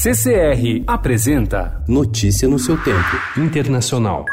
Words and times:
CCR 0.00 0.84
apresenta 0.86 1.82
Notícia 1.88 2.46
no 2.46 2.56
seu 2.56 2.78
tempo. 2.84 3.18
Internacional. 3.36 4.24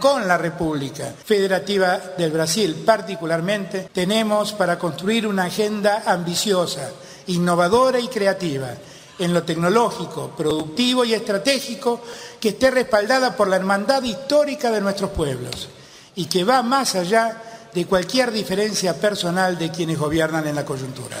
Con 0.00 0.26
la 0.26 0.38
República 0.38 1.12
Federativa 1.22 1.98
del 2.16 2.30
Brasil 2.30 2.74
particularmente, 2.86 3.90
tenemos 3.92 4.54
para 4.54 4.78
construir 4.78 5.26
una 5.26 5.44
agenda 5.44 6.04
ambiciosa, 6.06 6.90
innovadora 7.26 8.00
y 8.00 8.08
creativa 8.08 8.70
en 9.18 9.34
lo 9.34 9.42
tecnológico, 9.42 10.30
productivo 10.34 11.04
y 11.04 11.12
estratégico 11.12 12.00
que 12.40 12.48
esté 12.48 12.70
respaldada 12.70 13.36
por 13.36 13.48
la 13.48 13.56
hermandad 13.56 14.02
histórica 14.04 14.70
de 14.70 14.80
nuestros 14.80 15.10
pueblos 15.10 15.68
y 16.16 16.24
que 16.24 16.44
va 16.44 16.62
más 16.62 16.94
allá 16.94 17.42
de 17.74 17.84
cualquier 17.84 18.32
diferencia 18.32 18.98
personal 18.98 19.58
de 19.58 19.70
quienes 19.70 19.98
gobiernan 19.98 20.46
en 20.46 20.54
la 20.54 20.64
coyuntura. 20.64 21.18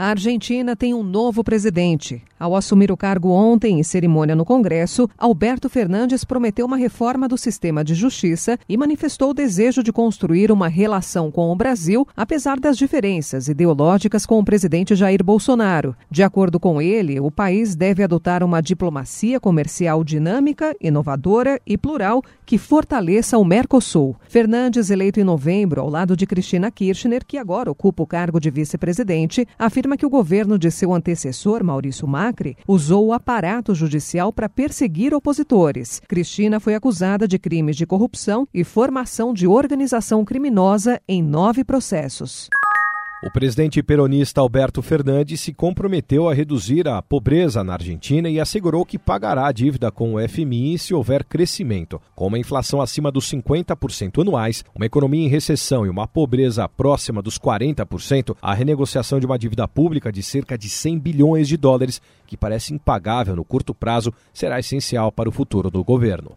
A 0.00 0.06
Argentina 0.06 0.74
tem 0.74 0.94
um 0.94 1.02
novo 1.02 1.44
presidente. 1.44 2.22
Ao 2.38 2.56
assumir 2.56 2.90
o 2.90 2.96
cargo 2.96 3.28
ontem 3.28 3.78
em 3.78 3.82
cerimônia 3.82 4.34
no 4.34 4.46
Congresso, 4.46 5.06
Alberto 5.18 5.68
Fernandes 5.68 6.24
prometeu 6.24 6.64
uma 6.64 6.78
reforma 6.78 7.28
do 7.28 7.36
sistema 7.36 7.84
de 7.84 7.94
justiça 7.94 8.58
e 8.66 8.78
manifestou 8.78 9.28
o 9.28 9.34
desejo 9.34 9.82
de 9.82 9.92
construir 9.92 10.50
uma 10.50 10.68
relação 10.68 11.30
com 11.30 11.52
o 11.52 11.54
Brasil, 11.54 12.08
apesar 12.16 12.58
das 12.58 12.78
diferenças 12.78 13.46
ideológicas 13.46 14.24
com 14.24 14.38
o 14.38 14.44
presidente 14.44 14.96
Jair 14.96 15.22
Bolsonaro. 15.22 15.94
De 16.10 16.22
acordo 16.22 16.58
com 16.58 16.80
ele, 16.80 17.20
o 17.20 17.30
país 17.30 17.76
deve 17.76 18.02
adotar 18.02 18.42
uma 18.42 18.62
diplomacia 18.62 19.38
comercial 19.38 20.02
dinâmica, 20.02 20.74
inovadora 20.80 21.60
e 21.66 21.76
plural 21.76 22.22
que 22.46 22.56
fortaleça 22.56 23.36
o 23.36 23.44
Mercosul. 23.44 24.16
Fernandes, 24.26 24.88
eleito 24.88 25.20
em 25.20 25.24
novembro 25.24 25.82
ao 25.82 25.90
lado 25.90 26.16
de 26.16 26.26
Cristina 26.26 26.70
Kirchner, 26.70 27.22
que 27.26 27.36
agora 27.36 27.70
ocupa 27.70 28.02
o 28.02 28.06
cargo 28.06 28.40
de 28.40 28.50
vice-presidente, 28.50 29.46
afirma 29.58 29.89
que 29.96 30.06
o 30.06 30.10
governo 30.10 30.58
de 30.58 30.70
seu 30.70 30.92
antecessor, 30.92 31.64
Maurício 31.64 32.06
Macri, 32.06 32.56
usou 32.66 33.06
o 33.06 33.12
aparato 33.12 33.74
judicial 33.74 34.32
para 34.32 34.48
perseguir 34.48 35.14
opositores. 35.14 36.00
Cristina 36.06 36.60
foi 36.60 36.74
acusada 36.74 37.26
de 37.26 37.38
crimes 37.38 37.76
de 37.76 37.86
corrupção 37.86 38.46
e 38.52 38.64
formação 38.64 39.32
de 39.32 39.46
organização 39.46 40.24
criminosa 40.24 41.00
em 41.08 41.22
nove 41.22 41.64
processos. 41.64 42.48
O 43.22 43.30
presidente 43.30 43.82
peronista 43.82 44.40
Alberto 44.40 44.80
Fernandes 44.80 45.42
se 45.42 45.52
comprometeu 45.52 46.26
a 46.26 46.32
reduzir 46.32 46.88
a 46.88 47.02
pobreza 47.02 47.62
na 47.62 47.74
Argentina 47.74 48.30
e 48.30 48.40
assegurou 48.40 48.82
que 48.82 48.98
pagará 48.98 49.46
a 49.46 49.52
dívida 49.52 49.90
com 49.90 50.14
o 50.14 50.28
FMI 50.28 50.78
se 50.78 50.94
houver 50.94 51.22
crescimento. 51.24 52.00
Com 52.14 52.28
uma 52.28 52.38
inflação 52.38 52.80
acima 52.80 53.12
dos 53.12 53.30
50% 53.30 54.22
anuais, 54.22 54.64
uma 54.74 54.86
economia 54.86 55.26
em 55.26 55.28
recessão 55.28 55.84
e 55.84 55.90
uma 55.90 56.08
pobreza 56.08 56.66
próxima 56.66 57.20
dos 57.20 57.38
40%, 57.38 58.34
a 58.40 58.54
renegociação 58.54 59.20
de 59.20 59.26
uma 59.26 59.38
dívida 59.38 59.68
pública 59.68 60.10
de 60.10 60.22
cerca 60.22 60.56
de 60.56 60.70
100 60.70 60.98
bilhões 60.98 61.46
de 61.46 61.58
dólares, 61.58 62.00
que 62.26 62.38
parece 62.38 62.72
impagável 62.72 63.36
no 63.36 63.44
curto 63.44 63.74
prazo, 63.74 64.14
será 64.32 64.58
essencial 64.58 65.12
para 65.12 65.28
o 65.28 65.32
futuro 65.32 65.70
do 65.70 65.84
governo. 65.84 66.32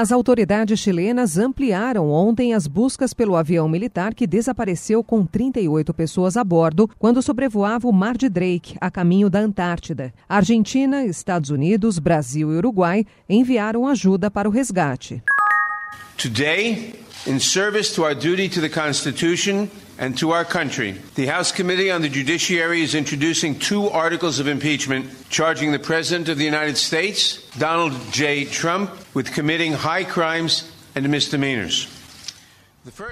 As 0.00 0.12
autoridades 0.12 0.78
chilenas 0.78 1.36
ampliaram 1.38 2.08
ontem 2.08 2.54
as 2.54 2.68
buscas 2.68 3.12
pelo 3.12 3.34
avião 3.34 3.68
militar 3.68 4.14
que 4.14 4.28
desapareceu 4.28 5.02
com 5.02 5.26
38 5.26 5.92
pessoas 5.92 6.36
a 6.36 6.44
bordo 6.44 6.88
quando 7.00 7.20
sobrevoava 7.20 7.88
o 7.88 7.92
Mar 7.92 8.16
de 8.16 8.28
Drake, 8.28 8.76
a 8.80 8.92
caminho 8.92 9.28
da 9.28 9.40
Antártida. 9.40 10.14
Argentina, 10.28 11.04
Estados 11.04 11.50
Unidos, 11.50 11.98
Brasil 11.98 12.52
e 12.52 12.58
Uruguai 12.58 13.04
enviaram 13.28 13.88
ajuda 13.88 14.30
para 14.30 14.48
o 14.48 14.52
resgate. 14.52 15.20
Today, 16.18 16.94
in 17.26 17.38
service 17.38 17.94
to 17.94 18.02
our 18.02 18.12
duty 18.12 18.48
to 18.48 18.60
the 18.60 18.68
Constitution 18.68 19.70
and 19.98 20.18
to 20.18 20.32
our 20.32 20.44
country, 20.44 20.96
the 21.14 21.26
House 21.26 21.52
Committee 21.52 21.92
on 21.92 22.02
the 22.02 22.08
Judiciary 22.08 22.82
is 22.82 22.96
introducing 22.96 23.56
two 23.56 23.88
articles 23.88 24.40
of 24.40 24.48
impeachment 24.48 25.08
charging 25.30 25.70
the 25.70 25.78
President 25.78 26.28
of 26.28 26.36
the 26.36 26.44
United 26.44 26.76
States, 26.76 27.48
Donald 27.56 27.92
J. 28.10 28.44
Trump, 28.46 28.90
with 29.14 29.32
committing 29.32 29.72
high 29.72 30.02
crimes 30.02 30.68
and 30.96 31.08
misdemeanors. 31.08 31.86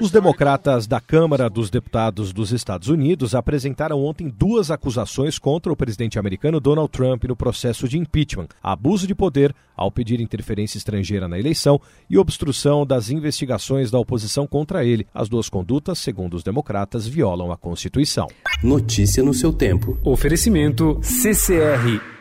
Os 0.01 0.11
democratas 0.11 0.87
da 0.87 1.01
Câmara 1.01 1.51
dos 1.51 1.71
Deputados 1.71 2.33
dos 2.33 2.53
Estados 2.53 2.89
Unidos 2.89 3.35
apresentaram 3.35 4.05
ontem 4.05 4.29
duas 4.29 4.71
acusações 4.71 5.39
contra 5.39 5.73
o 5.73 5.77
presidente 5.77 6.19
americano 6.19 6.61
Donald 6.61 6.91
Trump 6.91 7.25
no 7.25 7.37
processo 7.37 7.89
de 7.89 7.99
impeachment: 7.99 8.49
abuso 8.63 9.07
de 9.07 9.15
poder 9.15 9.55
ao 9.77 9.91
pedir 9.91 10.21
interferência 10.21 10.79
estrangeira 10.79 11.29
na 11.29 11.39
eleição 11.39 11.81
e 12.09 12.17
obstrução 12.17 12.87
das 12.87 13.11
investigações 13.11 13.91
da 13.91 13.99
oposição 13.99 14.47
contra 14.47 14.85
ele. 14.85 15.07
As 15.13 15.29
duas 15.29 15.49
condutas, 15.49 15.99
segundo 15.99 16.35
os 16.35 16.43
democratas, 16.43 17.07
violam 17.07 17.53
a 17.53 17.57
Constituição. 17.57 18.29
Notícia 18.63 19.23
no 19.23 19.35
seu 19.35 19.53
tempo. 19.53 19.99
Oferecimento 20.05 20.99
CCR 21.03 22.16